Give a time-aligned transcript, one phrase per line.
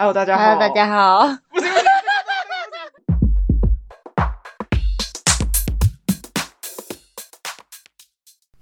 [0.00, 0.44] Hello，大家好。
[0.44, 1.26] Hello，大家好。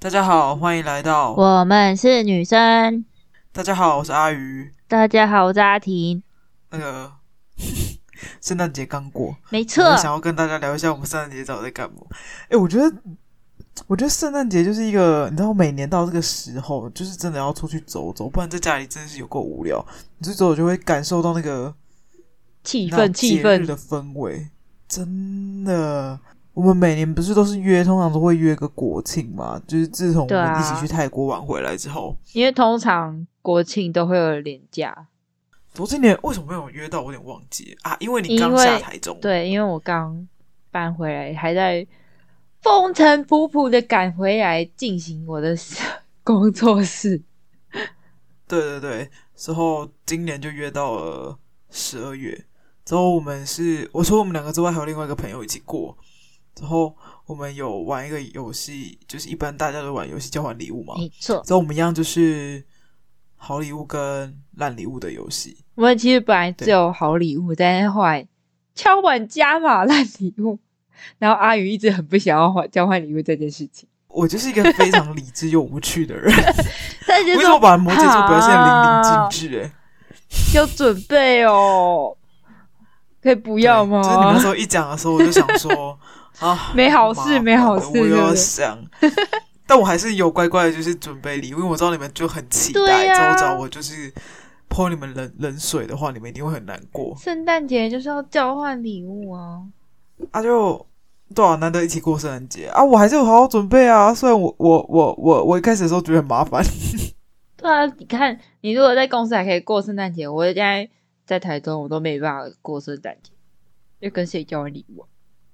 [0.00, 3.04] 大家好，欢迎来到我们是女生。
[3.52, 4.74] 大家好，我是阿鱼。
[4.88, 6.24] 大家好，我是阿婷。
[6.70, 7.12] 那个
[8.42, 9.96] 圣诞节刚过，没错。
[9.96, 11.98] 想要跟大家聊一下我们圣诞节到底在干嘛？
[12.48, 12.92] 哎，我觉得。
[13.86, 19.84] 我觉得圣诞节就是一个，你知道，每年到这个时候，就是真的要出去走走，不然在家里真的是有够无聊。
[20.18, 21.74] 你去走走就会感受到那个
[22.64, 24.48] 气氛、气氛的氛围，
[24.88, 26.18] 真的。
[26.54, 29.62] 我们每年不是都是约，通常都会约个国庆嘛？
[29.66, 35.06] 就是自从我们一起去泰国玩回来之后，因为通常国庆都会有连假。
[35.72, 37.00] 昨今年为什么没有约到？
[37.00, 40.26] 我有点忘记啊，因为你刚下台中，对，因为我刚
[40.72, 41.86] 搬回来，还在。
[42.60, 45.56] 风尘仆仆的赶回来进行我的
[46.24, 47.22] 工作室。
[48.46, 51.38] 对对对，之后今年就约到了
[51.70, 52.46] 十二月。
[52.84, 55.96] 之后我们是，我说我们两个之外还有另外一个朋友一起过。
[56.54, 60.94] 之后我们有玩一个游戏，就是一般大家都玩游戏交换礼物嘛。
[60.96, 61.42] 没错。
[61.44, 62.64] 之后我们一样就是
[63.36, 65.58] 好礼物跟烂礼物的游戏。
[65.74, 68.26] 我们其实本来只有好礼物，但是后来
[68.74, 70.58] 敲碗加码烂礼物。
[71.18, 73.88] 然后阿宇一直很不想要换交换礼物这件事情。
[74.08, 76.24] 我就是一个非常理智又无趣的人。
[77.36, 79.60] 为什么把摩羯座表现淋漓尽致？
[79.62, 79.70] 哎，
[80.54, 82.16] 有准备哦，
[83.22, 84.02] 可以不要吗？
[84.02, 85.98] 就是你们那时候一讲的时候，我就想说
[86.40, 88.78] 啊，没好事，没好事，我又要想。
[89.66, 94.12] 但我还是有乖乖的，就是准备礼物，因为我知道你们就很期待，之后找我就是
[94.68, 97.14] 泼你们冷冷水的话，你们一定会很难过。
[97.20, 99.60] 圣诞节就是要交换礼物啊。
[100.30, 100.84] 啊就
[101.34, 104.12] 对啊，难得一起过圣诞节啊，我还是有好好准备啊。
[104.14, 106.62] 虽然我我我我我一开始的时候觉得很麻烦。
[107.56, 110.88] 对啊，你看，你如果在公司还可以过圣诞节，我现在
[111.26, 113.32] 在台中，我都没办法过圣诞节，
[114.00, 115.04] 要跟谁交换礼物？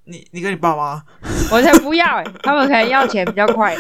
[0.07, 1.03] 你你跟你爸妈？
[1.51, 3.75] 我才不要哎、欸，他们可能要钱比较快。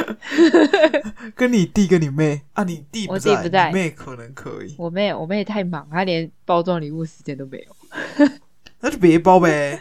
[1.36, 4.74] 跟你弟跟你妹啊，你弟我弟不在，你妹可能可以。
[4.78, 8.28] 我妹我妹太忙，她连包装礼物时间都没有。
[8.80, 9.78] 那就别包呗。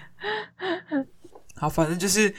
[1.63, 2.35] 好，反正就是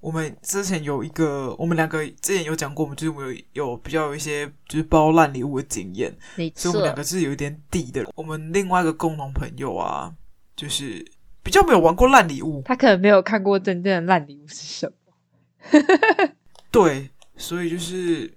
[0.00, 6.10] 我们之前有一个，我们两个之前有讲过，我们就是我们有有比较有一些就是包烂礼物的经验。
[6.54, 8.02] 所以我们两个是有一点底的。
[8.14, 10.10] 我们另外一个共同朋友啊，
[10.56, 11.04] 就是
[11.42, 15.78] 比较没有玩过烂礼物，他可能没有看过真正的烂礼物是什么。
[16.72, 18.32] 对，所以就是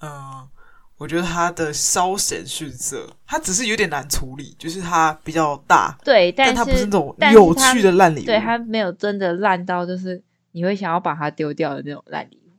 [0.00, 0.10] 嗯。
[0.10, 0.48] 呃
[0.98, 10.20] 我觉得它的稍显逊色，它只是有点难处理，就是它比较大，对，但，但它不是那种有趣的烂礼物，对，它没有真的烂到就是
[10.50, 12.50] 你会想要把它丢掉的那种烂礼物。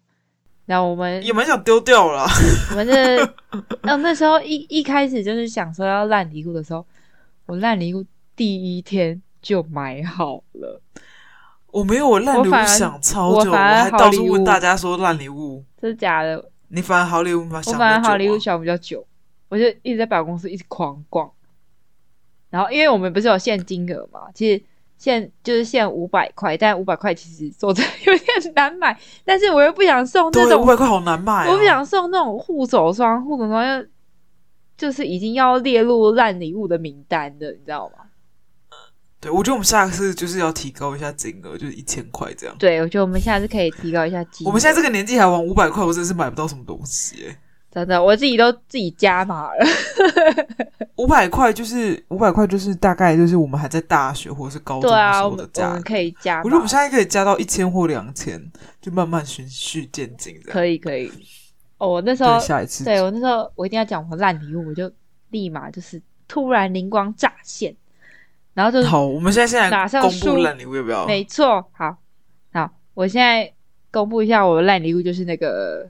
[0.65, 2.25] 然后我们也蛮想丢掉了，
[2.71, 3.21] 我们这，
[3.83, 6.85] 哦，那时候一一开始就是想说要烂礼物的时候，
[7.45, 8.05] 我烂礼物
[8.37, 10.79] 第一天就买好了，
[11.71, 16.49] 我没有我烂礼物想超久，我，我还到处问大家说烂礼物，这是假的。
[16.69, 17.61] 你反而好礼物吗？
[17.65, 19.05] 我反而好礼物想比较久，
[19.49, 21.31] 我就一直在百货公司一直狂逛。
[22.49, 24.63] 然后，因为我们不是有限金额嘛，其实
[24.97, 28.99] 限就是限五百块，但五百块其实说真的有点难买。
[29.23, 33.85] 但是我又不想送那种五百块好难买啊，我不想送那种护手霜，护手霜又
[34.77, 38.05] 就是已经要列入烂礼物的名单的，你知道吗？
[39.21, 42.55] 对，我觉得我们下次就是要提高一下金额，就是一千块这样。
[42.57, 44.49] 对，我觉得我们下次可以提高一下金额。
[44.49, 47.37] 我们现在这个年纪还玩五百块，我真的是买不到什么东西哎。
[47.71, 49.65] 真的，我自己都自己加码了。
[50.97, 55.51] 五百块就是五百块，就是大概就是我们还在大学或者是高中的时候的价。
[55.53, 56.39] 对啊，我们可以加。
[56.39, 58.41] 我觉得我们现在可以加到一千或两千，
[58.81, 60.51] 就慢慢循序渐进的。
[60.51, 61.11] 可以可以。
[61.77, 64.91] 哦，我那时候下一次，对我那时候我一定要讲我烂礼物，我就
[65.29, 67.75] 立马就是突然灵光乍现。
[68.53, 71.05] 然后就好，我们现在现在公布烂礼物要不要？
[71.05, 71.97] 没错，好，
[72.51, 73.53] 好，我现在
[73.91, 75.89] 公布一下我的烂礼物，就是那个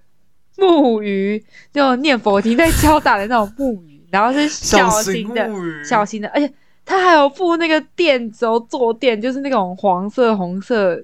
[0.57, 1.43] 木鱼，
[1.73, 6.53] 就念佛经在敲打的那种木鱼，然后是小型的，小型，小型的，而且
[6.85, 10.95] 它还有附那个垫轴坐垫，就是那种黄色、红色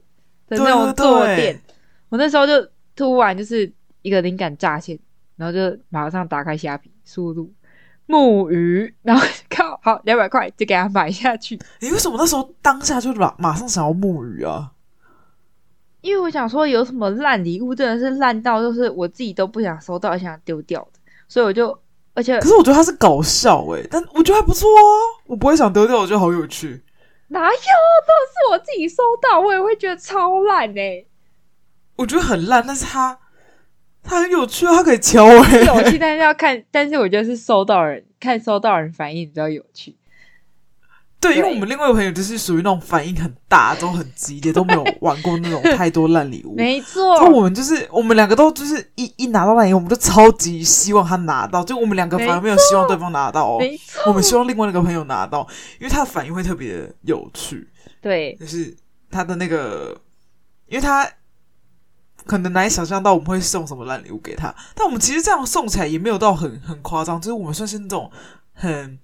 [0.47, 1.59] 的那种坐垫。
[2.09, 2.53] 我那时候就
[2.95, 4.97] 突然就是一个灵感乍现，
[5.35, 7.51] 然后就马上打开虾皮，输入。
[8.07, 11.59] 木鱼，然后靠好两百块就给他买下去。
[11.79, 14.71] 你为什么那时候当下就马马上想要木鱼啊？
[16.01, 21.75] 因为我想说有什么烂礼物，真的是烂到就是我自己都不想收到，想丢掉的，所以我就
[22.13, 26.83] 而且可是我觉得他是搞笑诶、欸，但我觉得还不错啊，我不会想丢掉，我觉得好有趣。
[27.29, 27.49] 哪有？
[27.49, 31.07] 都是我自己收到，我也会觉得超烂诶、欸。
[31.95, 33.17] 我觉得很烂，但是他。
[34.05, 39.95] 他很有趣啊，他可以敲我、欸，有趣，但是要看，但是我觉得是收到人看收到人反应比较有趣。
[41.19, 46.53] 对，因为我们另外一个朋友就是属于那种反应很大，都很激烈，都没有玩过那种太多烂礼物。
[46.55, 53.57] 没错，那我们就是我们两个都就是一一拿到烂礼物，我们就超级希望他拿到，就我们两个反而没有希望对方拿到哦。
[53.57, 55.47] 没错，我们希望另外那个朋友拿到，
[55.79, 57.67] 因为他的反应会特别有趣。
[57.99, 58.75] 对，就是
[59.09, 59.99] 他的那个，
[60.67, 61.09] 因为他
[62.25, 68.11] 可能难以想象到我们会送什么烂礼物给他，但我们其实这样送起来也没有到很很夸张，就是我们算是那种
[68.53, 68.99] 很。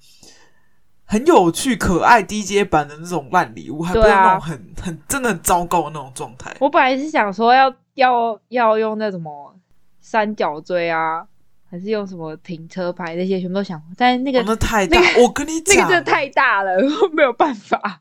[1.04, 6.56] 很有趣、可爱、DJ 版的那种烂礼物，还不是那种很、啊、很真的很糟糕的那种状态。
[6.62, 9.54] 我本来是想说要要要用那什么
[10.00, 11.28] 三角锥啊，
[11.70, 18.00] 还是用什么停车牌那些，全部都想，但是那个、哦、那太大，那个、我跟你讲，那个真的太大了， 我没有办法，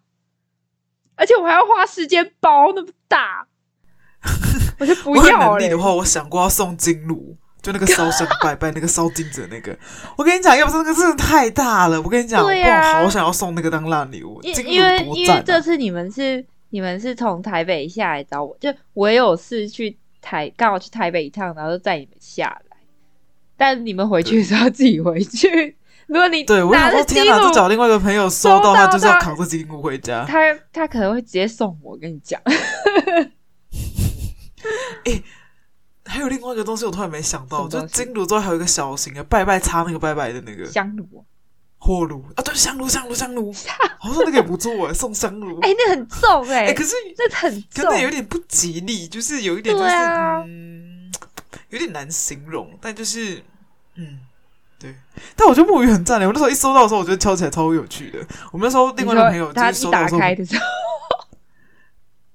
[1.17, 3.45] 而且我还要花时间包那么大，
[4.81, 5.47] 我就不要了。
[5.47, 7.37] 能力的话，我想过要送金炉。
[7.63, 9.77] 就那个烧香拜拜，那个烧金子的那个，
[10.17, 14.41] 我跟你讲，要不是那个真的太大了，我跟你讲，对啊、我好想要送那个当烂礼物。
[14.43, 22.79] 因为因为因为这次你们是你们是从台北下来找我，就我有事去台，刚好去台北一趟，然后就载你们下来。
[23.59, 25.77] 但你们回去的时候要自己回去。
[26.07, 30.25] 如果你对我想说天哪，就找另外一个朋友收到，他就是要扛着金炉回家。
[30.27, 30.39] 他
[30.73, 32.41] 他可能会直接送我，跟你讲。
[35.05, 35.23] 欸
[36.07, 40.67] 还有另外一个东西，我突然没想到，就金炉之外还有一个小型的拜拜插那个拜拜的那个。
[40.67, 41.25] 香炉、
[41.79, 42.25] 火炉。
[42.35, 43.53] 啊，对，香炉香炉香炉，
[43.99, 51.13] 好像那个也不错哎，送香炉， 哎，那很重哎，哎，可是那很重，有点不吉利，就是有一点就是嗯，
[51.69, 53.45] 有点难形容，但就是
[53.95, 54.19] 嗯，
[54.81, 54.97] 对，
[55.37, 58.19] 但我觉得木鱼很赞的，我那时候一收到的时候，我觉得敲起来超有趣的。
[58.51, 60.21] 我们那时候另外一个朋友就是收到的时候，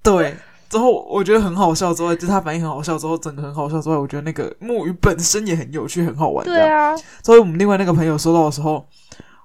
[0.01, 0.37] 对。
[0.69, 6.45] 之后我觉得很好笑，之外就是他反应很好笑，之后整个很好笑之外，我觉得那个木鱼本身也很有趣，很好玩。
[6.45, 8.85] 对啊，所以我们另外那个朋友收到的时候，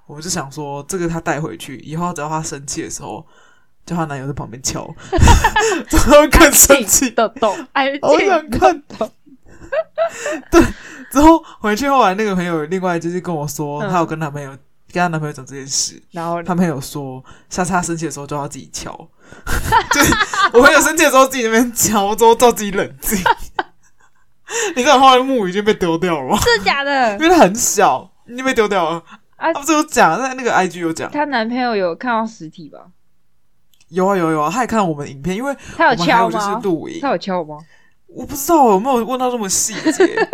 [0.07, 3.25] 我们就想说，这个他带回去以后，只要他生气的时候，
[3.85, 4.89] 叫他男友在旁边敲，
[5.89, 7.55] 之后更生气的动，
[8.03, 9.09] 好想看到。
[10.51, 10.63] 对，
[11.13, 14.57] 之后回去后来那个朋友另外就是跟我说，他有跟男朋友。
[14.93, 19.09] 跟她男朋友讲这件事，然后她朋友说，下次她生气的时候就要自己敲，
[19.93, 20.15] 就是
[20.53, 23.19] 我朋友生气的时候自己那边敲，之后叫自己冷静。
[24.75, 26.39] 你知道后来木鱼已经被丢掉了吗？
[26.43, 29.03] 是假的， 因为它很小，你被丢掉了。
[29.37, 32.81] 啊，不是有讲在那个 IG 有讲，她男朋友有看到实体吧？
[33.89, 36.61] 有啊有有啊，他也看到我们影片，因为他有敲吗？
[37.01, 37.59] 他有敲吗？
[38.07, 40.29] 我不知道有没有问到这么细节。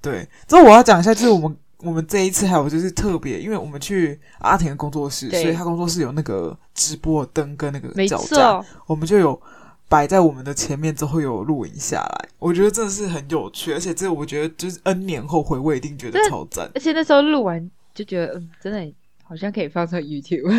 [0.00, 1.56] 对，之后我要讲一下，就是我们。
[1.82, 9.40] 我们这一次还有就是特别，因为我们去阿田的工作室，所以他工作室有那个直播灯跟那个脚架，我们就有
[9.88, 12.28] 摆在我们的前面，之后有录影下来。
[12.38, 16.70] 我觉得真的是很有趣，而且这我觉得就是 N 年后回味，一定觉得超赞。
[16.74, 18.94] 而且那时候录完就觉得，嗯，真的
[19.24, 20.56] 好像可以放上 YouTube。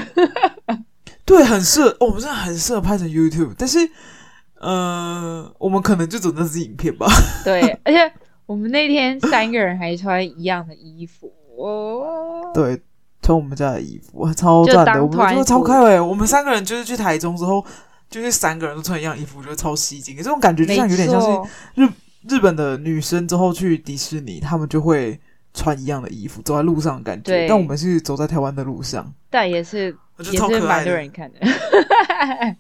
[1.25, 3.53] 对，很适合，哦，我们真的很适合拍成 YouTube。
[3.57, 3.79] 但是，
[4.59, 7.07] 呃，我们可能就只能是影片吧。
[7.45, 8.13] 对，而且。
[8.45, 12.81] 我们那天三个人还穿一样的衣服，哦，对，
[13.21, 15.99] 穿我们家的衣服，超赞的，我们觉得超开胃。
[15.99, 17.65] 我们三个人就是去台中之后，
[18.09, 20.17] 就是三个人都穿一样衣服，我觉得超吸睛。
[20.17, 21.27] 这种感觉就像有点像是
[21.75, 21.87] 日
[22.27, 25.19] 日本的女生之后去迪士尼，他们就会
[25.53, 27.47] 穿一样的衣服走在路上的感觉。
[27.47, 31.39] 但我们是走在台湾的路上，但也是也是蛮多人看的。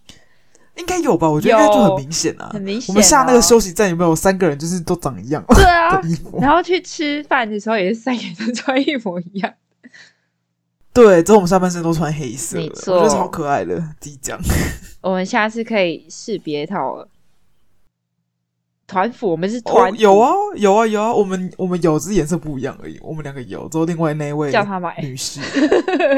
[0.75, 2.49] 应该有吧，我觉得应该就很明显啊。
[2.53, 5.43] 很明显，我们下那个休息站有没有三个人就是都长一样？
[5.49, 6.01] 对啊，
[6.41, 9.53] 然后去吃饭的时候也是三个人都穿一模一样。
[10.93, 13.83] 对，之后我们下半身都穿黑色，没错，我觉得超可爱的。
[13.99, 14.39] 即将，
[15.01, 17.07] 我们下次可以试别套了。
[18.85, 21.11] 团服，我们是团、哦，有啊，有啊，有啊。
[21.11, 22.99] 我们我们有，只是颜色不一样而已。
[23.01, 25.39] 我们两个有，之后另外那位叫他买女士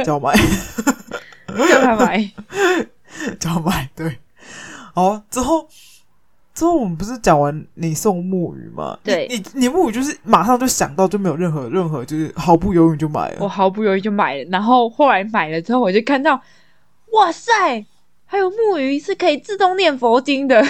[0.04, 0.34] 叫买，
[1.70, 2.32] 叫他买，
[3.40, 4.18] 叫买，对。
[4.96, 5.68] 好，之后
[6.54, 8.98] 之后我们不是讲完你送木鱼吗？
[9.04, 13.40] 对，你你，木鱼就是马上就想到，就没有任何任何，就是毫不犹豫就买了。
[13.42, 16.42] 我毫不犹豫就买了，然后后来买了之后，我就看到，
[17.12, 17.86] 哇塞，
[18.26, 20.64] 还有木鱼是可以自动念佛经的，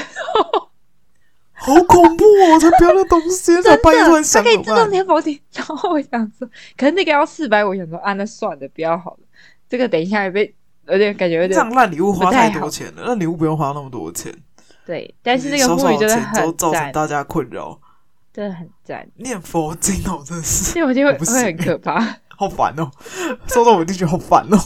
[1.53, 2.59] 好恐怖哦！
[2.59, 5.39] 才不要那东西， 真的，它可以自动念佛经。
[5.53, 9.19] 然后我想说，可是那个要四百，我想说啊，那算了，不要好了。
[9.69, 10.55] 这个等一下也被。
[10.87, 14.33] 有点感觉有点这样烂礼物花太多钱了，那礼物不用花那么多钱。
[14.85, 17.79] 对，但是那个木鱼真的很赞，造成大家困扰，
[18.31, 19.07] 真的很赞。
[19.15, 21.99] 念佛经哦，真的是，念佛经会会很可怕，
[22.37, 22.91] 好烦哦，
[23.47, 24.57] 收到我就觉得好烦哦。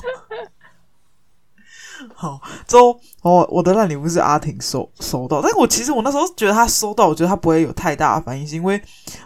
[2.16, 8.82] 好，之后哦，我的烂礼物是阿婷收收到，但是我其实我那时候觉得他收到，我觉得他不会有太大的反应，是因为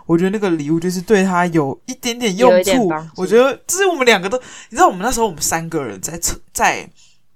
[0.05, 2.91] 我觉得那个礼物就是对他有一点点用处。
[3.15, 4.37] 我觉得这是我们两个都，
[4.69, 6.89] 你知道，我们那时候我们三个人在车在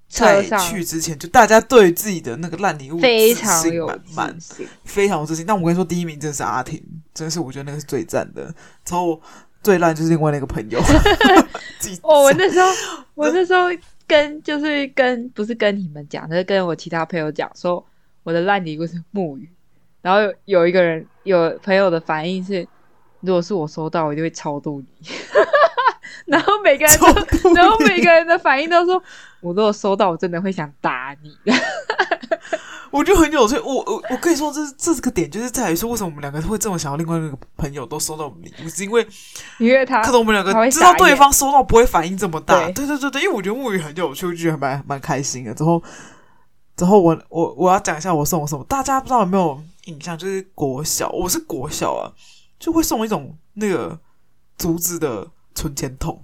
[0.10, 5.46] 在去之前，就大家对自己的那个烂礼物非常有自信，非常有自信。
[5.46, 6.82] 但我跟你说，第一名真的是阿婷，
[7.14, 8.54] 真的是我觉得那个是最赞的。
[8.86, 9.22] 之后
[9.62, 10.80] 最烂就是另外那个朋友。
[12.02, 12.68] 哦，我那时候，
[13.16, 13.68] 我那时候
[14.08, 17.86] 跟就是跟不是跟你们讲，就是跟我其他朋友讲说，
[18.24, 19.50] 我的烂礼物是木鱼。
[20.02, 22.66] 然后有，有一个人有朋友的反应是，
[23.20, 24.88] 如果是我收到，我就会超度你。
[26.26, 29.02] 然后每个人都，然后每个人的反应都说，
[29.42, 31.38] 我如果收到，我真的会想打你。
[32.98, 39.08] 我就很有趣，我我我可以说这，这这个点就是在于说，为什么我们两个会这么想要另外一个朋友都收到我们礼物，是因为
[39.60, 42.66] 因为他，可能我们两个知道对方收到不会反应这么大。
[42.72, 45.54] 对对对对，因为我觉得木鱼很有趣，我觉得还蛮蛮开心的。
[45.54, 45.82] 之后
[46.76, 50.18] 之后我我我要讲一下我送什么，大家不知道有没有印象？
[50.18, 52.12] 就是国小，我是国小啊，
[52.60, 54.00] 就会送一种那个
[54.58, 55.28] 竹子的。
[55.58, 56.22] 存钱筒，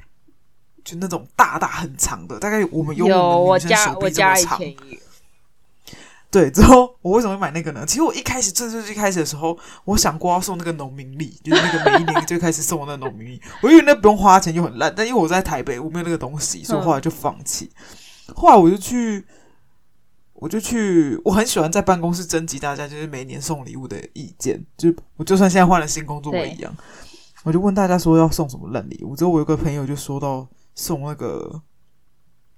[0.85, 4.61] 就那种大大很长的，大概我们有我们女生手臂这么长。
[6.33, 7.85] 对，之后我为什么会买那个呢？
[7.85, 13.41] 其实我一开始正式最开始的时候，我想过要送那个农民礼，就是那个每一年就开始送我那个农民礼。
[13.61, 17.71] 我以为那不用花钱就很烂，但因为我在台北，我没有那个东西，所以后来就放弃。
[18.29, 19.23] 嗯、后来我就去，
[20.33, 26.75] 我就去，我很喜欢在办公室征集大家就是每年送礼物的意见，就我就算现在换了新工作，我一样。
[27.43, 31.61] 我就问大家说要送什么烂礼物，之后我有个朋友就说到送那个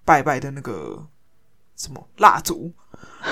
[0.05, 1.05] 拜拜的那个
[1.75, 2.71] 什么蜡烛，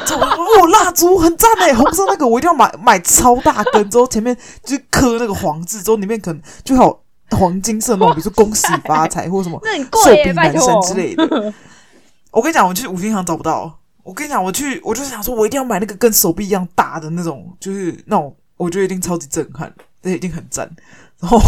[0.06, 9.62] 之后我说哦，蜡烛很赞哎，红色那个我一定要买买超大根，之后前面就刻那个黄字，之后里面可能就好黄金色那种，比如说恭喜发财或什么
[10.04, 11.54] 寿比南山之类的。
[12.32, 13.80] 我跟你讲，我去五金行找不到。
[14.02, 20.70] 我跟你讲，我去我就想说，我一定要买那个跟手臂一样大的那种，就是那种我觉得一定超级震撼，那一定很赞。
[21.20, 21.40] 然后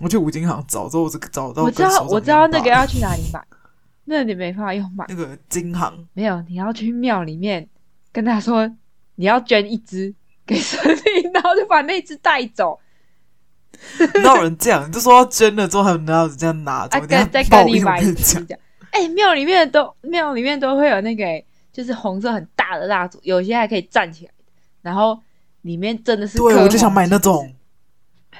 [0.00, 1.64] 我去五金行找，之后我这个找到。
[1.64, 3.40] 我知道，我知道那个要去哪里买，
[4.04, 5.04] 那你没办法用买。
[5.08, 7.68] 那个金行没有，你要去庙里面
[8.12, 8.70] 跟他说
[9.16, 10.14] 你要捐一只
[10.46, 12.78] 给神灵，然后就把那只带走。
[14.22, 14.88] 哪有人这样？
[14.88, 16.86] 你就说要捐了之后，还有哪有人这样拿？
[16.88, 18.46] 再再跟你买一支。
[18.90, 21.24] 哎，庙里面都庙里面都会有那个，
[21.72, 24.32] 就是红色很大的蜡烛，有些还可以站起来，
[24.82, 25.20] 然后
[25.62, 26.38] 里面真的是。
[26.38, 27.52] 对，我就想买那种。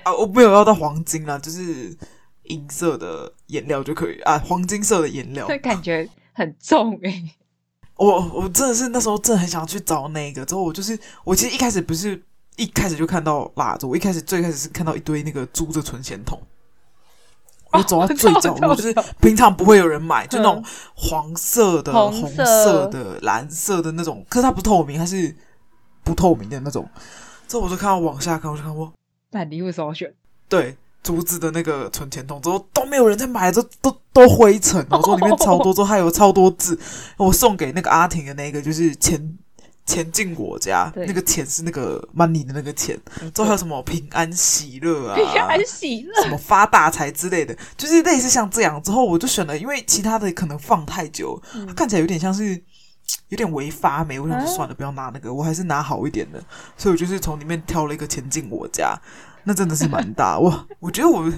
[0.02, 1.96] 啊，我没有要到黄金啦，就是
[2.44, 7.34] 银色的颜料就可以啊，黄金色的颜料，会 感觉很重诶、欸。
[7.96, 12.20] 我我真的是那时候真的很想去找那个，之后我就是我其实一开始不是
[12.56, 16.40] 一开始就看到蜡烛，我一开始最开始是看到一堆那个珠子存钱筒，
[17.70, 25.34] 我走到最角落，就是平常不会有人买，就那种黄色的、嗯、红色的、蓝色的那种，可是它不透明，它是
[26.02, 26.88] 不透明的那种。
[27.46, 28.92] 之后我就看到往下看，我就看我。
[29.30, 30.12] 那礼物首选，
[30.48, 34.84] 对竹子的那个存钱筒，之后都没有人在买，都都都灰尘。
[34.90, 36.76] 我说里面超多，之后还有超多字。
[37.18, 39.36] 我送给那个阿婷的那个，就是钱
[39.84, 42.98] 钱进我家，那个钱是那个 money 的那个钱。
[43.34, 48.82] 之后还有什么平安喜乐啊，平安喜乐，什么发大财之类的，就是类似像这样。
[48.82, 52.58] 之后我就选了，因为其他的可能放太久，它看起来有点像是
[53.28, 54.18] 有点违发霉。
[54.18, 56.42] 我想说算了，不要拿那个，我还是拿好一点的。
[56.76, 58.98] 所以我就是从里面挑了一个钱进我家。
[59.44, 61.30] 那真的是蛮大，哇我觉得我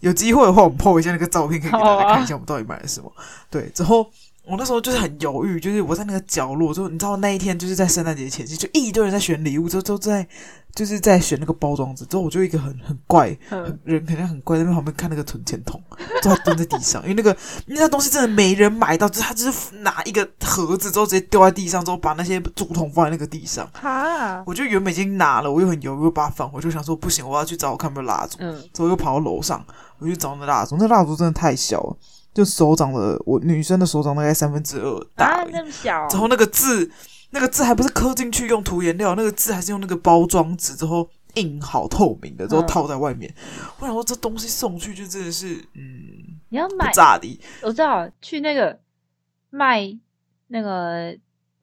[0.00, 3.12] 有机会的话，我们 po 一下那个照片，可以给大家看一下我们到底买了什么。
[3.50, 4.10] 对，之后。
[4.46, 10.24] 我那时候就是很犹豫，就是我在那个角落，就你知道那一天就是在圣诞节前夕，就一堆人在选礼物，就都在
[10.72, 12.04] 就是在选那个包装纸。
[12.06, 15.82] 之后我就一个很很怪，很人肯定很怪，在那旁边看那个存钱筒，
[16.22, 17.36] 就他蹲在地上，因为那个
[17.66, 23.68] 因为那东西真的没人买到，就是他就是拿一个盒子之后直接丢在地上，之后把那些竹筒放在那个地上。
[23.72, 28.36] 哈，我就原本已经拿了，我又很犹豫，又把它放回，我就想说不行，我要去找我看有没有蜡烛。
[28.38, 29.66] 嗯，之后又跑到楼上，
[29.98, 31.96] 我去找那蜡烛，那蜡烛真的太小了。
[32.36, 36.06] 就手掌的，我女生的手掌大概三分之二大，啊，那么小。
[36.08, 36.90] 然后那个字，
[37.30, 43.34] 那个字还不是刻进去用涂颜料，那个字还是用那个包装纸之后印好透明的，之后套在外面。
[43.38, 47.40] 嗯、我想说这东西送去就真的是，嗯，你要买炸的。
[47.62, 48.78] 我知道去那个
[49.48, 49.98] 卖
[50.48, 51.16] 那个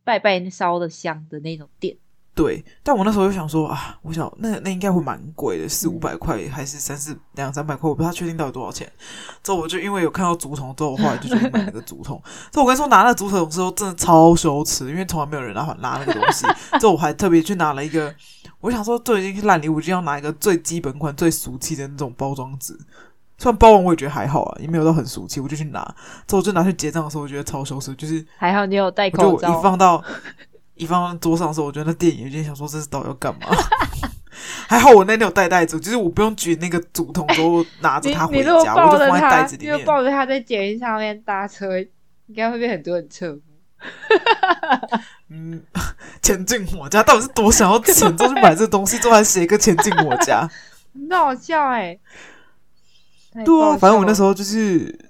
[0.04, 1.96] 拜拜烧的香的那种店。
[2.36, 8.92] 对，但我那时候就想说啊，我想那那应该会蛮贵的，四五百块还是三四两三百块，我不太确定到底多少钱。
[9.44, 12.20] 之后我就因为有看到竹筒，之后我后来就去买那个竹筒。
[12.52, 16.48] 之后我跟你说，拿那个竹筒的时候真的超羞耻，因为从来没有人拿拿那个东西。
[16.80, 18.12] 之后我还特别去拿了一个，
[18.62, 22.76] 我想说都已经是烂礼物，就要拿一个最基本款、最俗气的那种包装纸。
[23.38, 25.84] 虽然包完我也觉得还好啊，也没有到很俗气，我就去拿。
[26.26, 30.04] 之后我就拿去结账的时候，我觉得超羞耻，就是还好你有戴口罩，一放到。
[30.76, 33.48] 一放桌上的时候，我觉得那电影有点想说，这是到底要干嘛？
[34.68, 39.86] 还好我那天有带袋子，就是我不用举那个竹筒，都拿着它回家，我就放在袋子里面。
[39.86, 43.42] 抱着它在捷运上面搭车，应该会被很多人侧目。
[45.30, 45.62] 嗯，
[46.22, 50.50] 前进我家到底是多想要钱，就去买这东西，之后还写一个前进我家，
[50.94, 52.00] 很好笑哎、
[53.36, 53.44] 欸。
[53.44, 55.03] 对啊，反正我那时候就是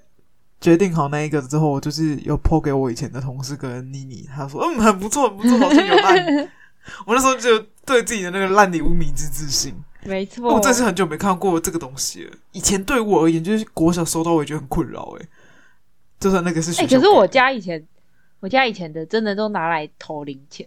[0.64, 6.50] 决定好那一个之后，我就是有 po 给我以前的同事跟妮妮，他说嗯很不错，很不错，好像有烂。
[7.04, 9.74] 我那时候就对自己的那个烂礼物迷之自信。
[10.04, 12.32] 没错，我真是很久没看过这个东西了。
[12.52, 15.14] 以前对我而言，就是国小收到，我也觉得很困扰。
[15.20, 15.28] 哎，
[16.18, 17.86] 就算那个是学校，可是我家以前，
[18.40, 20.66] 我家以前的真的都拿来投零钱，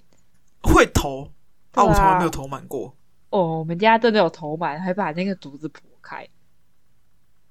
[0.62, 1.24] 会投
[1.72, 2.94] 啊，我从来没有投满过。
[3.32, 6.28] 哦，我们家真的有投满，还把那个竹子剖开。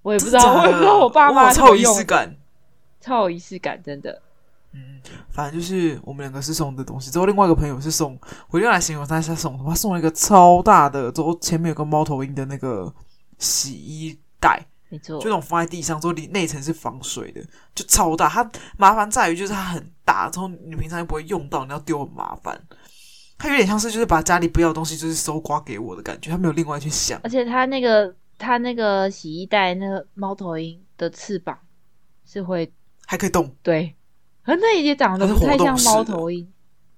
[0.07, 2.33] 我也不知道，我也不知道我爸妈超有仪式感，
[3.01, 4.23] 超有仪式感，真的。
[4.73, 5.01] 嗯，
[5.33, 8.17] 反正就是我们两个是送的东西，之后另外一个朋友是送，
[8.51, 9.71] 我用来形容他是送什么？
[9.71, 12.95] 他送了一个超大的，之后前面有个猫头鹰的那个
[13.39, 17.43] 洗衣袋，没错，就那种放在地上，之后里内层是防水的，
[17.75, 18.29] 就超大。
[18.29, 22.57] 它麻烦在于就是它很大，之后你平常又不会用到，你要丢很麻烦。
[23.39, 27.21] 它有点像是就是把家里不要的东西就是搜刮给我的感觉，他没有另外去想。
[27.25, 31.59] 而且它那个它那个洗衣袋那个猫头鹰的翅膀
[32.25, 32.73] 是会
[33.07, 33.95] 还可以动，对。
[34.45, 36.47] 可是那也长得不太像猫头鹰，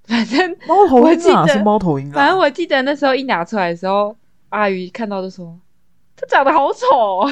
[0.04, 2.10] 反正猫头鹰啊是猫头鹰。
[2.10, 4.14] 啊反正我记得那时候一拿出来的时候，
[4.50, 5.58] 阿姨看到就说
[6.14, 6.86] ：“它长得好丑。”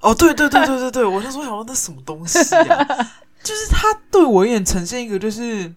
[0.00, 2.84] 哦，对对对对对对，我那时候想说那什么东西啊？
[3.42, 5.74] 就是它对我有点呈现一个就是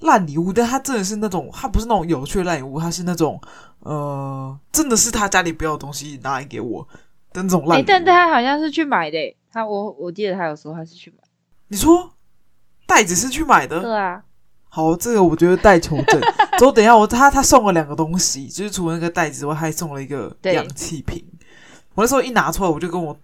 [0.00, 3.38] 烂礼物，但它真的是那种，它不是那种有趣的烂礼物，它是那种
[3.86, 6.86] 呃，真的是他家里不要的东西拿来给我
[7.32, 7.78] 的那种烂。
[7.78, 9.16] 哎，但他好像是去买的，
[9.52, 11.16] 他我我记得他有说他是去买。
[11.68, 12.10] 你说
[12.86, 13.80] 袋子是去买的？
[13.80, 14.22] 对啊。
[14.68, 16.20] 好，这个我觉得待求证。
[16.58, 21.24] 之后等一下，我他他送了两个东西，就是除了那个袋子之外，还送了一个氧气瓶。
[21.94, 23.16] 我那时候一拿出来，我就跟我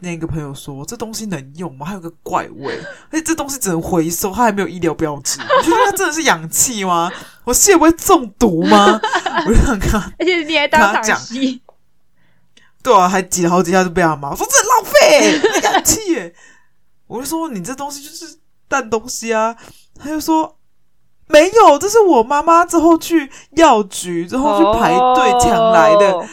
[0.00, 1.86] 那个朋友说：“这东西能用吗？
[1.86, 2.78] 还有个怪味，
[3.10, 5.40] 而且这东西只能回收，它还没有医疗标志。
[5.40, 7.10] 我觉得它真的是氧气吗？
[7.44, 9.00] 我吸了会中毒吗？”
[9.46, 11.60] 我就想看， 而且你还当场吸。
[12.82, 16.34] 对啊，还挤了好几下就被他骂，我说这很浪费氧气耶。
[17.06, 19.54] 我就说你这东西就是烂东西啊！
[19.98, 20.56] 他就说
[21.26, 26.12] 没有，这是我妈妈之后去药局之后去排队抢来的。
[26.12, 26.24] Oh.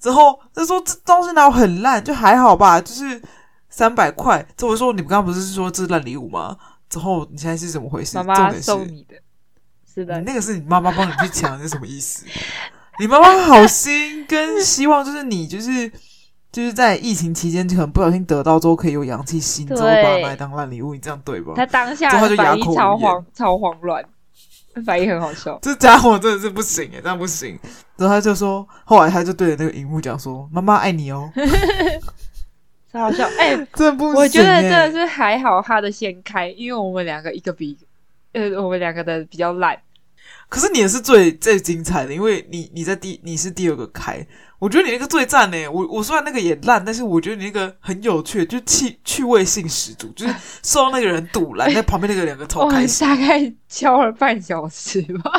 [0.00, 3.20] 之后他说这东西哪有很烂，就还好吧，就是
[3.68, 4.44] 三百块。
[4.56, 6.56] 之后我说你们刚刚不是说这是烂礼物吗？
[6.88, 8.16] 之后你现在是怎么回事？
[8.16, 9.14] 妈妈送你的，
[9.86, 12.24] 是的，你那个是你妈妈帮你去抢，是什么意思？
[12.98, 15.92] 你妈妈好心跟希望就是你就是。
[16.52, 21.52] 就是在疫情期间，可能不小心得到之后，可以有阳气吸，之后把它拿来当烂礼物，你这样对吧？
[21.54, 24.04] 他当下的反应超慌，超慌乱，
[24.86, 25.58] 反应很好笑。
[25.62, 27.58] 这家伙真的是不行哎，这样不行。
[27.96, 31.30] 然后他就说，后来他就对着那个荧幕讲说：“妈妈爱你哦。
[32.92, 34.14] ”超好笑哎，这不行。
[34.14, 37.78] 我觉得真的是还好，他的先开，因为我们两个一个比
[38.32, 39.78] 呃，我们两个的比较烂。
[40.48, 44.26] 可是你也是最最精彩的，因为你你在第你是第二个开。
[44.60, 53.08] 我觉得你那个最赞呢，我我虽然那个也烂，但是我觉得你那个很有趣，就趣趣味性十足，就是 受到那个人堵拦在旁边那个两个超开心。
[53.08, 55.32] 大概敲了半小时吧，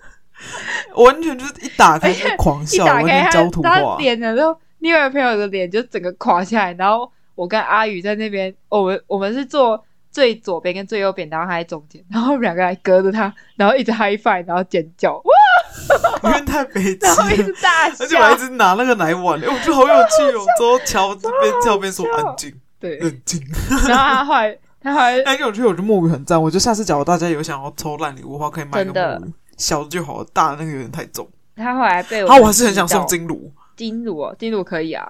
[0.96, 3.68] 完全就是一打开就狂 笑，完全焦土化。
[3.68, 15.37] 他脸的时候，另外朋友的脸就整个垮下来，然后我跟阿宇在那边，我们我们是坐最左边跟最右边，然后他在中间，然后我们两个还隔着他，然后一直 high five，然后尖叫哇！
[16.24, 20.44] 因为太悲戚了，然后一直大笑，而且我还一直拿那个奶碗，哎，我觉得好有趣哦。
[20.56, 23.40] 之后乔这边叫边说安静，对，冷静。
[23.88, 26.40] 然后他后来，他后来，哎，有趣，我觉得木鱼很赞。
[26.40, 31.28] 我觉得下次假如大家有想要抽烂礼物的话，可以买个木鱼，小的就好了，大的那个有点太重。
[31.56, 35.08] 他后来被我，他，我还是很想送金炉，金炉哦，金炉可以啊，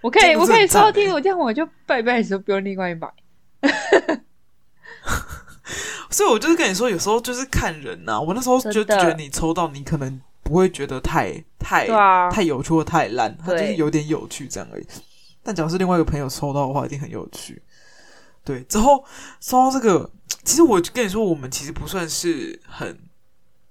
[0.00, 3.08] 我可以，我可以抽金炉，这样我就拜拜的时候不用另外买。
[6.10, 8.20] 所以，我就是跟你说，有时候就是看人呐、啊。
[8.20, 14.86] 我那时候就觉得你抽到，你可能不会觉得太太、啊、太有趣或太烂，它就是有点有趣这样而已。
[15.42, 17.62] 但假如是另外一个朋友抽到的话，一定很有趣。
[18.44, 19.04] 对，之后
[19.40, 20.10] 说到这个，
[20.44, 22.98] 其实我跟你说，我们其实不算是很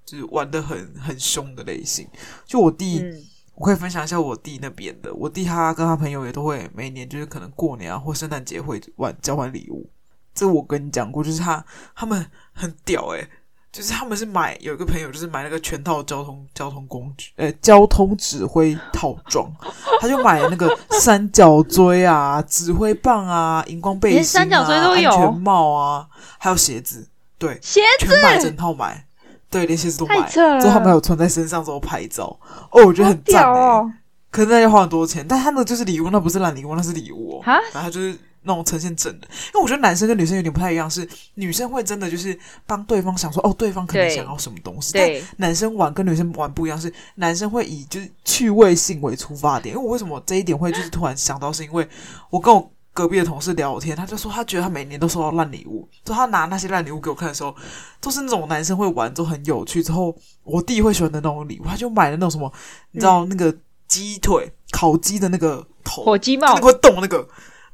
[0.06, 2.08] 就是玩的很很凶的类型。
[2.46, 3.24] 就我弟，嗯、
[3.56, 5.12] 我可以分享一下我弟那边的。
[5.16, 9.90] 我弟他跟他朋友也都会每年就是可能过年啊或圣诞节会玩交换礼物。
[10.38, 12.24] 这我跟你讲过，就是他他们
[12.54, 13.30] 很屌诶、欸，
[13.72, 19.52] 就是他们是买有一个朋友，就是买那个全套交通交通工具，呃，交通指挥套装，
[20.00, 25.10] 他就买那个三角锥啊、指挥棒啊、荧光背心啊、三角锥都有？
[25.10, 27.08] 安全帽啊，还有鞋子，
[27.40, 28.06] 对，鞋子？
[28.06, 29.08] 全买整套买，
[29.50, 32.26] 对，连鞋子都买，之后他们还有穿在身上之后拍照，
[32.72, 33.92] 哦，我觉得很赞诶、欸，哦、
[34.30, 38.18] 可是那要花很多钱，但他那就是礼物，那不是烂礼物，那是礼物哦，哈，然后他就是。
[38.48, 39.28] 那种呈现整的。
[39.28, 44.94] 因为我觉得男生跟女生有点不太一样，是女生会真的就是帮对方想说，哦，对方可能想要什么东西。
[44.94, 45.20] 对。
[45.20, 49.76] 但男生玩跟女生玩不一样，是男生会以就是趣味性为出发点。
[49.76, 51.88] 因为我为什么这一点会就是突然想到，是因为
[52.30, 57.56] 我跟我隔壁的同事聊天，他就说他觉得他每年都收到烂礼物，就他拿那些烂礼物给我看的时候，
[58.02, 59.84] 都是那种男生会玩，都很有趣。
[59.84, 62.52] 之后我弟会喜欢的那种礼物，他就买了那种什么，
[62.92, 63.56] 你知道那个
[63.88, 67.28] 鸡腿、嗯、烤鸡的那个头，火鸡帽，那个会动那个，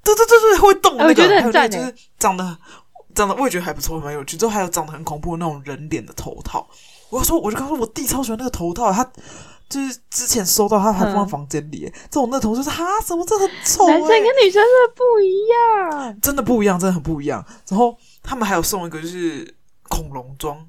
[0.04, 2.58] 对对对对，会动那个，我觉得很赞，就是长得
[3.16, 4.38] 长得我也觉得还不错，蛮有趣。
[4.38, 6.68] 之后还有长得很恐怖的那种人脸的头套，
[7.10, 9.10] 我说我就刚说我弟超喜欢那个头套，他。
[9.70, 11.92] 就是之前收到，他还放在房间里、嗯。
[12.12, 13.92] 这种那头就是哈，什么这很丑、欸。
[13.92, 17.44] 男生跟女生真的不一样，真的不一样，真的很不一样。
[17.70, 19.56] 然后他们还有送一个，就是
[19.90, 20.64] 恐龙装，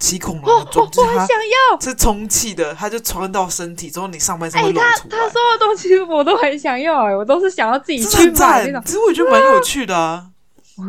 [0.00, 4.92] 骑恐龙的装、哦，就是他想要是充气的，他就穿到身体之后，你上半身会露出来。
[5.10, 8.82] 他他说的东西我都很想要、欸，哎，我都是想要自己去买那种。
[8.84, 10.26] 其实我觉得蛮有趣的啊。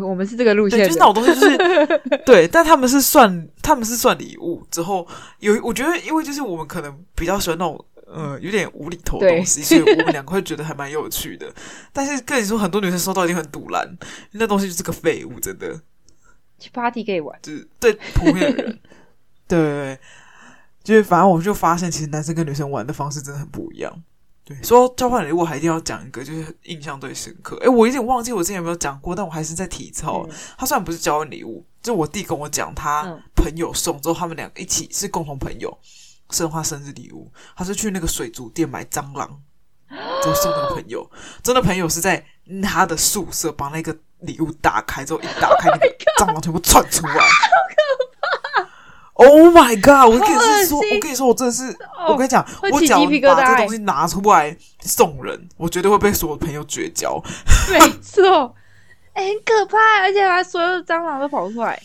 [0.02, 5.06] 我们是这个路线，就是那种东西，就是对，但他们是算他们是算礼物之后
[5.40, 11.54] 有，我觉得因为就是我们可能比较喜欢那种呃有点无厘头的东西，所以我们两个会觉得还蛮有趣的。
[11.92, 13.86] 但是跟你说，很多女生收到一定很堵烂，
[14.32, 15.82] 那东西就是个废物，真的。
[16.58, 18.80] 去 party 可以玩，就是对普遍的人，
[19.52, 20.00] 对，
[20.82, 23.94] 就是反正我就发现，其实男生跟女生玩的方式真的很不一样。
[24.46, 27.58] 对，说交换礼物，还一定要讲一个，就是印象最深刻。
[27.58, 30.26] 诶，我有点忘记我之前有没有讲过，但我还是在体操。
[30.58, 33.04] 他虽然不是交换礼物，就我弟跟我讲，他
[33.36, 35.78] 朋友送之后，他们两个一起是共同朋友，
[36.30, 37.32] 送他生日礼物。
[37.56, 39.30] 他是去那个水族店买蟑螂，
[40.24, 41.08] 就送那个朋友。
[41.44, 42.26] 真的朋友是在
[42.64, 45.88] 他的宿舍把那个礼物打开之后，一打开那个
[46.20, 47.28] 蟑螂全部窜出来。
[49.24, 50.12] Oh my god！
[50.12, 51.78] 我跟你说，我跟你说，我真的是，
[52.10, 57.22] 我跟你讲，我只要把这东西拿出来送人，我绝对会被所有朋友绝交。
[57.72, 58.56] 没错，
[59.14, 61.80] 哎、欸，很可怕，而且把所有的蟑螂都跑出来，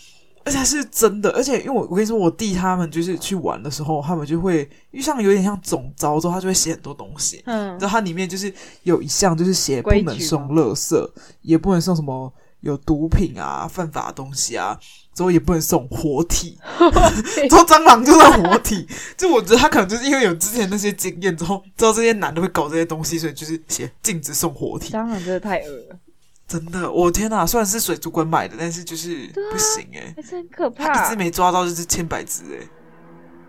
[0.44, 1.30] 而且是真的。
[1.32, 7.42] 而且，因为我我跟你说，我弟他们就是去玩的时候，他们就会，因为像有点像总招之后，他就会写很多东西。
[7.44, 8.50] 嗯，然后它里面就是
[8.84, 11.10] 有一项就是写不能送垃圾，
[11.42, 14.78] 也不能送什么有毒品啊、犯法的东西啊。
[15.14, 16.58] 之后也不能送活体，
[17.48, 24.92] 之后蟑螂就算活体，就我觉得他可能就是因为有之前那些经验，之后知道这些男的会搞这些东西，所以就是写禁止送活体。
[24.92, 25.98] 蟑螂真的太恶了，
[26.46, 27.46] 真的，我天哪！
[27.46, 31.06] 虽然是水族馆买的，但是就是不行哎、欸，还是很可怕。
[31.06, 32.68] 一只没抓到就是千百只哎、欸。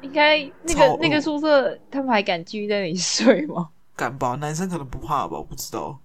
[0.04, 3.68] 应该那个那个宿舍他们还敢继续在那里睡吗？
[3.94, 6.00] 敢吧，男生可能不怕吧，我不知道。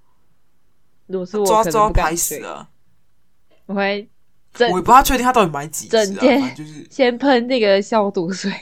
[1.07, 2.69] 如果是我抓抓拍死啊，
[3.67, 4.09] 我会。
[4.71, 8.53] 我也不太确定他到底买几只啊，反正就是 先喷那个消毒水，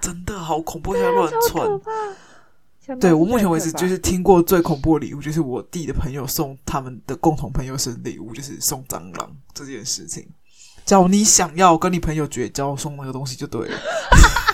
[0.00, 1.80] 真的好恐怖，在乱窜。
[2.98, 10.28] 对，我目前为止就是听过最恐怖的礼物，就是我弟的朋友送他们的共同朋友生日礼物，就是送蟑螂这件事情。
[10.84, 13.78] 只要你想要跟你朋友绝交，送那个东西就对了。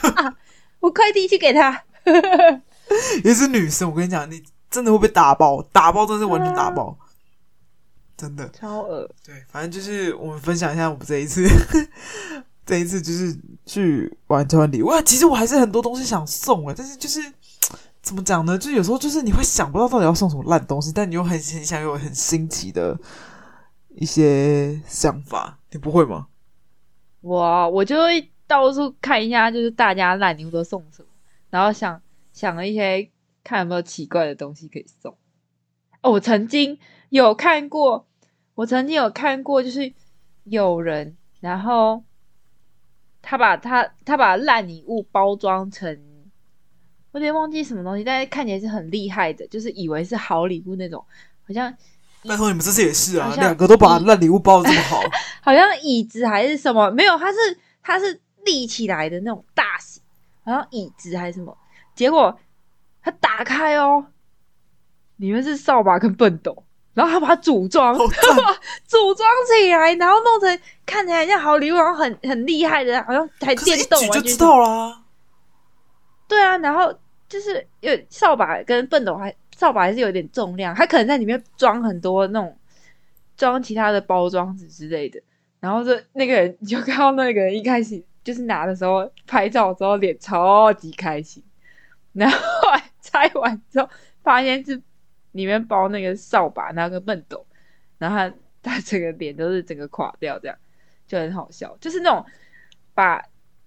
[0.81, 1.83] 我快递去给他。
[3.25, 6.95] 也是女生，我跟你讲，你真的会被打爆，打爆真的是完全打爆。
[8.19, 11.47] 真的超恶，对，反正就是我们分享一下我们这一次，
[12.67, 14.91] 这一次就是去玩交换礼物。
[15.07, 17.21] 其实我还是很多东西想送啊，但是就是
[18.03, 18.59] 怎么讲呢？
[18.59, 22.99] 就有时候就是你会想不到到底要送什么烂东西，但你又很很想有很新奇的
[23.91, 26.27] 一些想法，你不会吗？
[27.21, 31.09] 我我就会到处看一下，就是大家烂礼物都送什么，
[31.51, 32.03] 然后想
[32.33, 33.09] 想了一些
[33.45, 35.17] 看有没有奇怪的东西可以送。
[36.03, 36.77] 哦，我曾经
[37.11, 38.08] 有看过。
[38.59, 39.93] 我曾经有看过，就是
[40.43, 42.03] 有人，然后
[43.23, 45.97] 他把他他把烂礼物包装成，
[47.13, 51.05] 我有点忘记什么东西，但是看起来是很厉害的，就是以为是好礼物那种，
[51.47, 51.73] 好像。
[52.27, 55.01] 拜托你们这次也是啊，两个都把烂礼物包的这么好，
[55.41, 56.91] 好像椅子还是什么？
[56.91, 57.39] 没有，它是
[57.81, 60.03] 它是立起来的那种大型，
[60.43, 61.57] 好像椅子还是什么？
[61.95, 62.37] 结果
[63.01, 64.09] 它打开哦，
[65.19, 66.65] 里面是扫把跟畚斗。
[66.99, 68.53] 然后他把它组装，他把
[68.85, 75.05] 组装起来，然后弄成看起来像好礼物，然后很很厉害的，好像台电动，就知道啦。
[76.27, 76.93] 对啊，然后
[77.29, 82.59] 就是有扫把跟笨斗还，扫把还是有点重量，他可能在里面装很多那种
[83.37, 85.21] 装其他的包装纸之类的。
[85.61, 91.45] 然后就那个人你就看到那个人一开始就是拿的时候拍照之后脸超级开心，
[92.13, 93.89] 然后后来拆完之后
[94.25, 94.83] 发现是。
[95.39, 97.47] 里面包那个扫把，那个笨斗，
[97.97, 100.57] 然后他他整个脸都是整个垮掉，这样
[101.07, 101.77] 就很好笑。
[101.81, 102.27] 就是那种
[102.93, 103.25] 把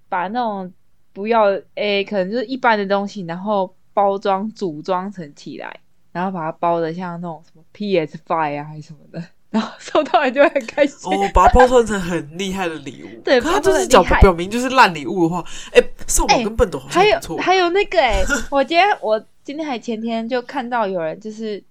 [0.10, 0.72] 把那种
[1.14, 5.80] 不要诶、欸，可能就是一般的东西，然后包装组装成起来，
[6.12, 11.10] 然后把它包的像那种什么 PS Five 啊，还是什么的，然后收到人就会很开心。
[11.10, 13.22] 哦，把它包装成很厉害的礼物。
[13.24, 17.38] 对，它就是表表明就是烂礼物的话，哎，扫把跟笨斗好像不错。
[17.38, 21.64] 还有还有那个哎， 我今天我今天还前天就看到有人就是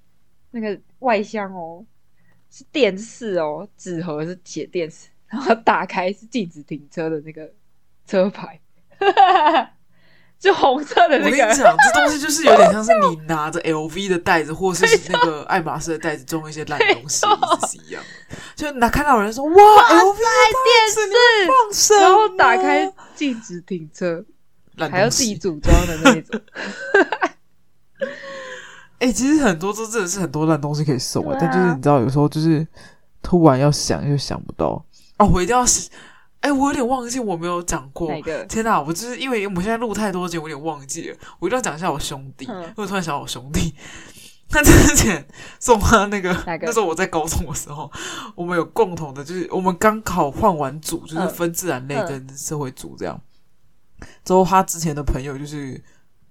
[0.50, 1.85] 那个外箱哦，
[2.50, 7.50] 是电视哦，纸盒是写电视，然后打开是禁止停车的那个
[8.06, 8.61] 车牌。
[10.40, 17.26] 就红色的那个，我跟你讲，这东西就是有点像是你拿着 LV 的袋子，或是那个爱马仕的袋子装一些烂东西，
[17.68, 18.02] 是一样。
[18.56, 20.16] 就拿看到有人说哇，LV
[20.64, 24.24] 电视，然后打开禁止停车，
[24.90, 26.40] 还要自己组装的那种。
[29.01, 32.67] 哎、欸，其实很多都真的是很多烂东西可以送啊，但就是你知道，有时候就是
[33.21, 34.85] 突然要想又想不到
[35.19, 35.91] 哦，我一定要是。
[36.41, 38.11] 哎、欸，我有点忘记我没有讲过。
[38.11, 38.43] 哪个？
[38.47, 38.81] 天哪！
[38.81, 41.17] 我就是因为我们现在录太多集，我有点忘记了。
[41.39, 43.75] 我一定要讲一下我兄弟，嗯、因为我突然想到我兄弟。
[44.49, 46.35] 他之前送他那个？
[46.47, 47.93] 那时候我在高中的时候，
[48.35, 53.21] 我们有共同的，就是我们刚考换完组，就是分自然类跟社会组这样。
[54.01, 55.79] 嗯、之后他之前的朋友，就是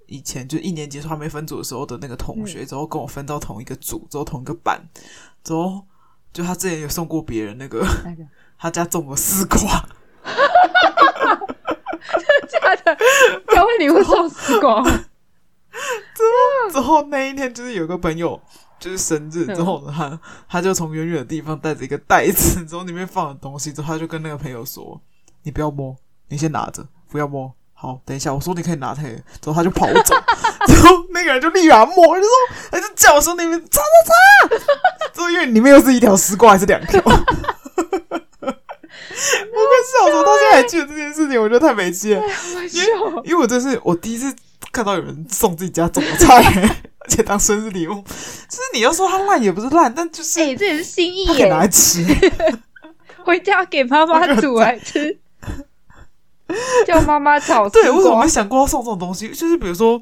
[0.10, 4.82] 以前就一年级时候还没分组的时候的那个同学，嗯、之后跟我分到同一个组，之后同一个班，
[5.44, 5.86] 之后
[6.34, 7.86] 就他之前有送过别人那个？
[8.58, 9.58] 他家种了丝瓜。
[12.12, 12.98] 真的假的？
[13.48, 14.84] 他为礼物送丝瓜。
[14.90, 16.24] 之
[16.68, 18.42] 后，之后那一天就是有个朋友
[18.80, 20.20] 就是生日，之后呢，他
[20.50, 25.00] 他就从远远的地方带着一个袋子，之后里面放了东西，之后他就跟那个朋友说
[25.44, 25.96] ：“你不要摸，
[26.28, 27.54] 你先拿着，不要摸。
[27.82, 29.04] 好，等一下，我说你可以拿它。”
[29.40, 30.14] 之后他就跑走，
[30.68, 32.30] 之后那个人就立马摸，就说
[32.70, 34.58] ：“他就叫说里面擦擦擦。”
[35.16, 37.02] 之后因为里面又是一条丝瓜还是两条？
[37.06, 37.12] 我
[38.42, 42.22] 跟小时到现在还记得这件事情，我觉得太没劲了。
[42.74, 42.90] 因为
[43.24, 44.34] 因为我这是我第一次
[44.74, 46.44] 看到有人送自己家种的菜，
[47.00, 47.94] 而且当生日礼物。
[47.94, 52.06] 就是你要说它烂也不是烂，但就是哎，这也是心意，可以拿来吃。
[53.24, 55.18] 回家给妈妈煮来吃，
[56.88, 57.70] 叫妈妈炒。
[57.70, 59.30] 对，为什么没想过要送这种东西？
[59.30, 60.02] 就是比如说，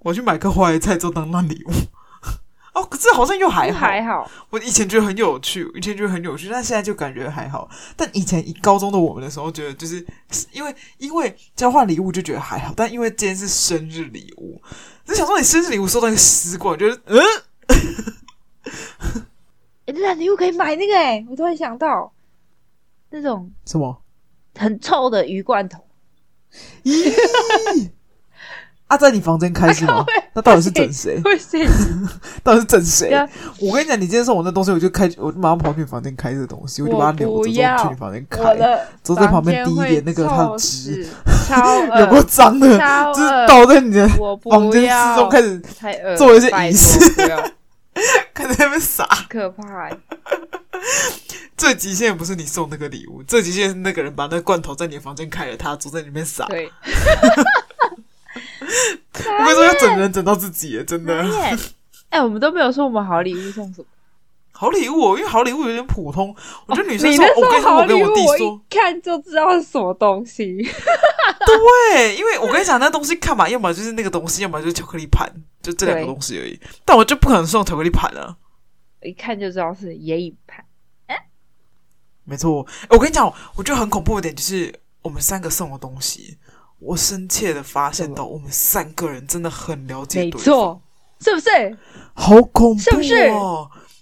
[0.00, 1.70] 我去买个花椰菜，就当那礼物。
[2.74, 4.30] 哦，可是好像又还好，还好。
[4.50, 7.66] 我以前觉得很有趣，以前觉得很有趣，但现在就感觉还好。
[7.96, 10.04] 但以前以高中的我们的时候，觉得就是
[10.52, 14.60] 因为因为交换礼物就觉得还好，但因为今天是生日礼物，
[15.06, 17.18] 就想说你生日礼物收到一个丝瓜，觉得嗯，
[19.86, 22.12] 哎、 欸，那礼物可以买那个哎、欸，我突然想到
[23.08, 24.02] 那种什么
[24.58, 25.85] 很臭的鱼罐头。
[26.84, 27.90] 咦？
[28.88, 30.04] 啊，在你房间开是吗？
[30.32, 31.20] 那到底是整谁？
[32.44, 33.10] 到底是整谁？
[33.60, 38.40] 我跟你讲，你今天送我那东西，我就开，我就马上跑去你房间开这个东西，我就把它留着，之后去你房间开，
[39.02, 41.04] 坐在旁边滴一点那个它的汁，
[41.98, 42.78] 有够脏的，
[43.12, 44.08] 就是倒在你的
[44.44, 45.60] 房间之中，开始
[46.16, 47.00] 做一些仪式，
[48.34, 49.90] 开始在那边撒，可怕。
[51.56, 56.44] 最极限不是你送那个礼物，最极限是那个人把那个罐头在你房间开了，他坐在里面撒。
[56.46, 56.70] 对。
[59.28, 61.18] 我跟你说，要整人整到自己耶，真的。
[61.20, 61.56] 哎、
[62.10, 63.86] 欸，我们都没有说我们好礼物送什么。
[64.52, 66.34] 好礼物，因为好礼物有点普通。
[66.66, 70.66] 我觉得女生送，我跟好礼物，我弟说，一看就知道是什么东西。
[71.44, 75.30] 对，因为我跟你讲，那东西看嘛，要么就是那个东西，要么就是巧克力盘，
[75.62, 76.58] 就这两个东西而已。
[76.84, 78.36] 但我就不可能送巧克力盘啊！
[79.02, 80.64] 一看就知道是眼影盘。
[81.06, 81.16] 哎，
[82.24, 82.66] 没错。
[82.88, 86.38] 我跟你讲，我觉得很恐怖的点就是我们三个送的东西。
[86.78, 90.82] 我深切的发现到，我们三个人真的很了解对错，
[91.20, 91.78] 是不是？
[92.12, 92.82] 好恐怖哦！
[92.82, 93.30] 是不是？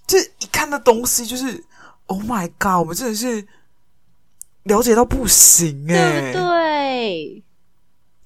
[0.06, 1.64] 就一看那东西，就是
[2.06, 2.80] ，Oh my God！
[2.80, 3.46] 我们真的是
[4.64, 7.44] 了解到不行哎，对不对？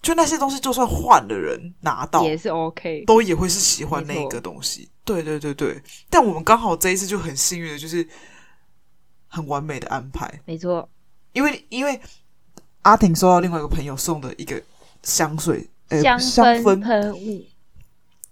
[0.03, 4.88] 就那些东西，就算换的人拿到也是 OK，都也会是喜欢那个东西。
[5.05, 8.09] 对对对对，但我们刚好这一次就很幸运的，就是
[9.29, 10.40] 很完美的安排。
[10.44, 10.88] 没错，
[11.33, 12.01] 因为因为。
[12.83, 14.62] 阿婷收到另外一个朋友送的一个
[15.03, 16.18] 香水，呃，香
[16.62, 17.44] 氛喷雾。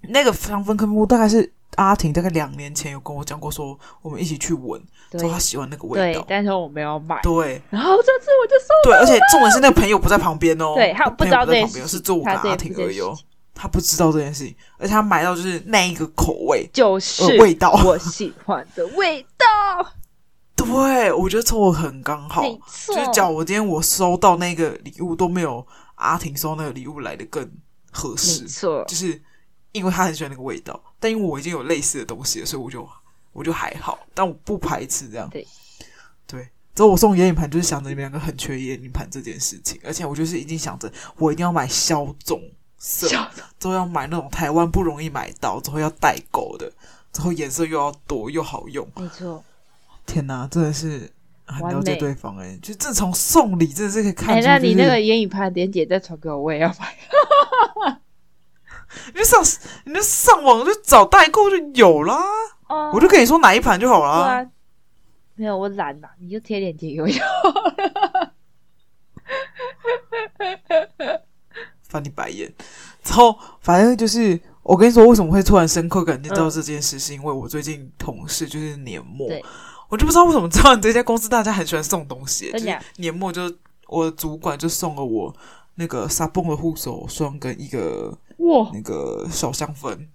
[0.02, 4.80] 那个香氛喷雾大概是阿婷大概两年前有跟我讲过，说我们一起去闻，
[5.12, 6.20] 说他喜欢那个味道。
[6.20, 7.20] 对，但是我没有买。
[7.22, 8.68] 对，然后这次我就送。
[8.84, 13.14] 对，而且重点是那个朋友不在旁边哦， 对，他不知道这件事，是做我跟阿婷而已哦，
[13.54, 17.72] 他不知道这件事情，而且他买到就是那一个口味，就是味道。
[17.84, 19.46] 我喜欢的味道。
[20.54, 22.94] 对，我觉得凑合很刚好，错。
[22.94, 25.64] 就是讲我今天我收到那个礼物都没有
[25.96, 27.46] 阿婷收那个礼物来的更
[27.92, 28.82] 合适，错。
[28.88, 29.20] 就是
[29.72, 32.88] 因为他很喜欢那个味道，但因为我已经有类似的东西了，所以我就
[33.32, 35.28] 我就还好，但我不排斥这样。
[35.30, 35.46] 对，
[36.26, 42.40] 对，之后我送眼影盘，就是想着你们两个很缺眼影盘这件事情，而且我就是已经想着我一定要买消肿
[42.78, 43.08] 色，
[43.58, 46.72] 之后要买那种台湾不容易买到，之后要代购的，
[47.12, 48.88] 之后颜色又要多又好用。
[48.96, 49.44] 没错。
[50.06, 51.10] 天哪，真的是
[51.46, 52.58] 很了解对方哎、欸！
[52.62, 54.48] 就自从送礼，真的是可以看出、就是。
[54.48, 56.94] 哎、欸，那你那个眼影盘链接再传给我，我也要买。
[59.14, 59.42] 你就上，
[59.84, 62.16] 你就上网就找代购就有啦。
[62.68, 64.24] 哦、我就跟你说哪一盘就好了。
[64.24, 64.46] 对啊，
[65.34, 68.32] 没有我懒嘛，你就贴链接给我就好了。
[71.82, 72.52] 翻你白眼。
[73.04, 79.28] 然后反正就是，我跟你说，为什么会突然深刻感觉到这件事，是因为我最近同事就是年末。
[79.88, 83.42] 我就不知道为什么知道你这家公司大家很喜欢送东西，就是年末就
[83.86, 85.32] 我的主管就送了我
[85.76, 90.08] 那个沙泵的护手霜跟一个哇那个小香氛，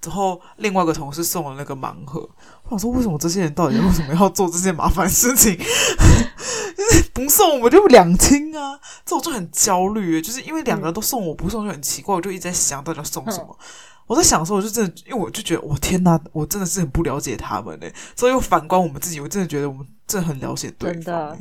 [0.00, 2.28] 之后另外一个同事送了那个盲盒。
[2.64, 5.56] 我想说，为什么这些人到底为什么要做这些麻烦事情？
[5.56, 13.56] 就 是不送我就两清啊，这我就很焦虑，就是因为两个人都送我不送就很奇怪，我就一直在想到底要送什么。
[13.60, 13.66] 嗯
[14.08, 17.86] 我在想的时候，我就真的，因为我就觉得，我天哪，我真的是很不了解他们呢。
[18.14, 21.02] 所以又反观我们自己，我真的觉得我们真的很了解对方。
[21.02, 21.38] 真的，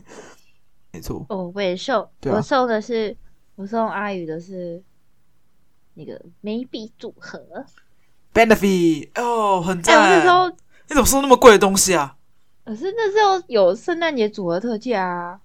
[0.92, 1.26] 没错。
[1.28, 3.18] 哦，我也送，啊、我送的是，
[3.56, 4.82] 我送阿宇的是
[6.04, 7.40] 那个眉笔组合
[8.34, 10.00] ，Benefit 哦，很赞。
[10.00, 10.56] 哎、那时候你
[10.96, 12.16] 怎么送那么贵的东西啊？
[12.66, 15.40] 可是那时候有圣诞节组合特价啊，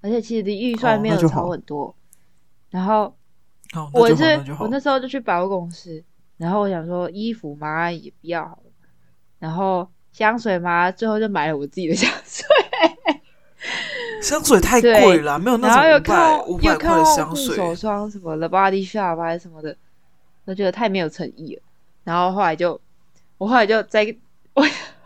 [0.00, 1.86] 而且其实预算没有超很多。
[1.86, 1.94] 哦、
[2.70, 3.16] 然后，
[3.74, 4.24] 哦、我是
[4.58, 6.02] 我那时候就去百货公司。
[6.36, 8.72] 然后我想说衣服嘛也不要好了，
[9.38, 12.46] 然后香水嘛最后就买了我自己的香水。
[14.20, 17.48] 香水太贵了，没有那种五百五百块的香水。
[17.48, 19.76] 护手霜什么 The Body Shop 还是什么的，
[20.44, 21.62] 我觉得太没有诚意了。
[22.04, 22.80] 然后后来就，
[23.38, 24.14] 我后来就在
[24.54, 24.64] 我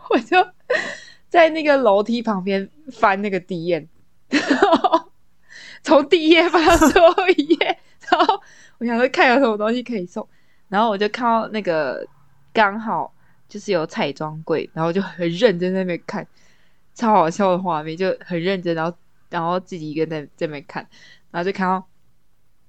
[0.09, 0.37] 我就
[1.29, 3.87] 在那个楼梯旁边翻那个 DM，
[5.83, 7.77] 从第一页翻到最后一页，
[8.09, 8.41] 然后
[8.77, 10.27] 我想说看有什么东西可以送。
[10.67, 12.05] 然后我就看到那个
[12.51, 13.13] 刚好
[13.47, 16.25] 就是有彩妆柜，然后就很认真在那边看，
[16.93, 18.97] 超好笑的画面，就很认真，然后
[19.35, 20.87] 然后自己一个人在这边看，
[21.29, 21.85] 然后就看到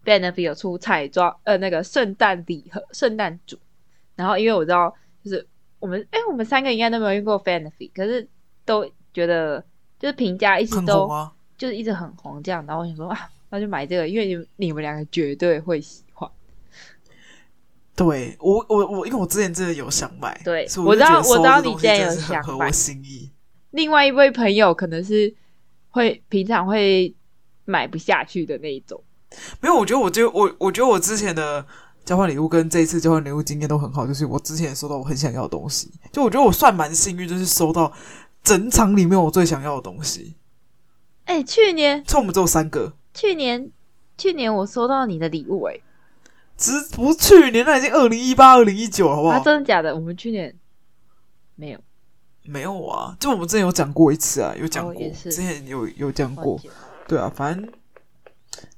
[0.05, 3.57] Benefit 有出彩妆呃那个圣诞礼盒圣诞组，
[4.17, 5.47] 然后因为我知道就是
[5.79, 8.29] 我们哎我们三个应该都没有用过 Benefit，可是
[8.65, 9.65] 都觉得
[10.01, 11.09] 就是评价一直都
[11.57, 16.29] 就是一直很红这样，然后我想说啊那就买这个，因为你们你们两个绝对会喜欢。
[17.95, 23.31] 对我我我，因为我之前真的有想买，对，我，我知道我知道你之前有想买，合我心意。
[23.71, 25.35] 另外一位朋友可能是
[25.97, 27.15] 会平常会
[27.65, 29.03] 买不下去的那一种。
[29.61, 31.67] 没有，我觉得我就我我觉得我之前的
[32.05, 37.93] 交换礼物跟这一次交换礼物经验都很好，就是我之前也收到我很想要的东西，就我觉得我算蛮幸运，就是收到
[38.43, 40.37] 整场里面我最想要的东西。
[41.25, 42.93] 哎、欸，去年，就我们只有三个。
[43.13, 43.71] 去年，
[44.17, 45.81] 去年我收到你的礼物、欸，哎。
[46.57, 49.35] 只不是去年，那已经二零一八、二零一九了，好不好？
[49.35, 49.95] 啊，真的假的？
[49.95, 50.55] 我们去年
[51.57, 51.79] 没有，
[52.49, 53.17] 没有啊！
[53.21, 56.59] 就我们之前有讲过一次啊，有讲过，哦、之前有有讲过。
[57.07, 57.69] 对啊，反正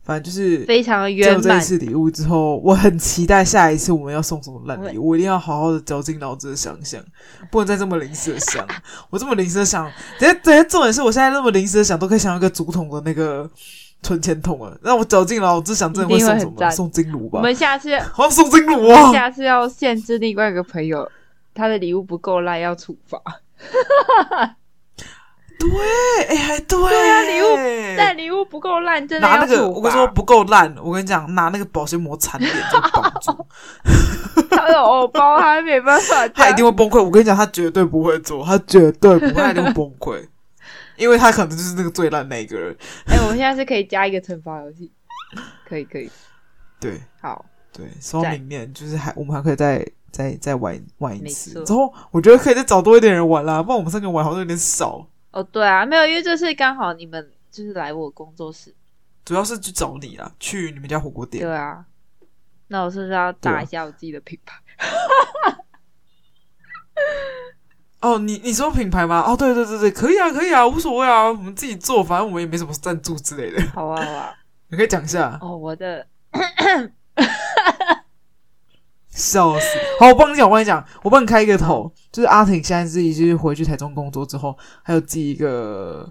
[0.04, 1.42] 反正就是非常的圆满。
[1.42, 7.02] 这一次礼物之后，我很期待下一次我们要送什么烂礼物，我一定要好好的绞尽脑汁的想想，
[7.50, 8.66] 不能再这么临时的想。
[9.10, 13.50] 我这么临时的想，等下等下，重点是我现在这么临时的想，都可以想到一个竹筒的那个。
[14.00, 14.72] 存钱筒啊！
[14.80, 16.70] 让我绞尽脑汁想真的会送什么？
[16.70, 17.40] 送金炉吧。
[17.40, 19.12] 我们下次好像送金炉啊！
[19.12, 21.10] 下次要限制另外一个朋友，
[21.52, 23.20] 他的礼物不够烂要处罚。
[25.58, 25.68] 对，
[26.28, 27.46] 哎、欸，还对，对啊，礼物
[27.96, 33.46] 但礼物不够烂，真的拿那个，我跟你说不够烂，我跟你讲，拿那个保鲜膜缠点就绑住。
[34.50, 37.02] 他的偶包他没办法，他一定会崩溃。
[37.02, 40.24] 我跟你讲，他绝对不会做，他绝对不会，他一定会崩溃。
[40.96, 42.76] 因为他可能就是那个最烂那一个人。
[43.06, 44.92] 哎、欸，我们现在是可以加一个惩罚游戏，
[45.68, 46.08] 可以可以。
[46.80, 51.64] 对，好，对，说明年就是还我们还可以再再再玩玩一次。
[51.64, 55.06] 之后我觉得可以再找多一点人玩啦，不然我们三个玩好像有点少。
[55.30, 58.74] 哦，对啊，没有，因为这是刚好你们就是来我工作室，
[59.24, 61.44] 主要是去找你啦，去你们家火锅店。
[61.44, 61.84] 对啊，
[62.68, 64.56] 那我是不是要打一下我自己的品牌？
[68.00, 69.20] 哦，你你说品牌吗？
[69.26, 73.60] 哦，对对对对，可以啊，可以啊，无所谓啊，我们自己做，反正我们也没什么赞助之类的。
[73.74, 74.34] 好啊，好啊，
[74.70, 75.36] 你可以讲一下。
[75.42, 76.06] 哦，我的，
[79.18, 79.66] 笑死！
[79.98, 86.10] 好，我帮你讲，我帮你讲，我帮你开一个头，就是阿婷现在自己就是回去台中工作之后，还有自己一个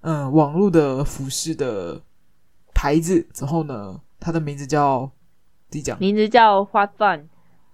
[0.00, 2.02] 嗯网络的服饰的
[2.74, 5.10] 牌子，之后呢，它的名字叫
[5.68, 7.28] 自己讲，名字叫 What Fun。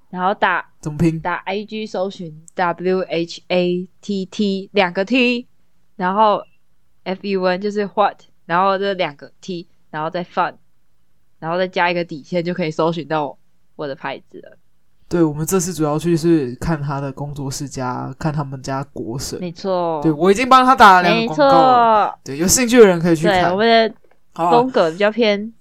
[0.09, 1.21] 然后打怎么拼？
[1.21, 5.49] 打 I G 搜寻 W H A T T 两个 T，
[5.97, 6.41] 然后
[7.03, 10.55] F U N 就是 What，然后这两个 T，然后再 Fun，
[11.41, 13.37] 然后再加一个底线就可以搜寻到
[13.75, 14.57] 我的牌子了。
[15.09, 20.01] 对，我们这次主要去是看他的工作室家看他们家国神，没错。
[20.03, 23.45] 对，我已经帮他打了两个广告了，对，有兴趣的人可以去看。
[23.45, 23.95] 对，我们的
[24.35, 25.53] 风格比较偏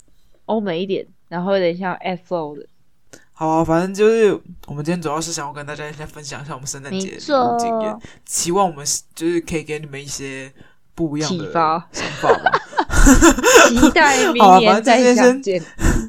[0.45, 2.55] 欧美一点，然后有点像 F.O.
[2.55, 2.65] 的。
[3.33, 4.33] 好啊，反正就是
[4.65, 8.83] 我们今天主要是想要跟大家先分享一下我们圣诞节的经验，希望我们
[9.13, 10.51] 就是可以给你们一些
[10.95, 12.51] 不一样的启发想法吧。
[13.69, 15.63] 期待明年再相见。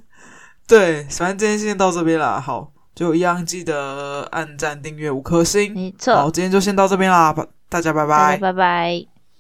[0.67, 2.41] 对，反正今天先到这边了。
[2.41, 2.73] 好。
[2.97, 5.73] 就一样，记得按赞、订阅五颗星。
[5.75, 6.15] 没错。
[6.15, 7.33] 好，今天就先到这边啦，
[7.69, 8.39] 大家拜拜。
[8.39, 9.16] 拜拜。